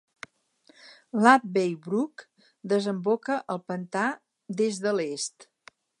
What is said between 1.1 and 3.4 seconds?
L'Abbey Brook desemboca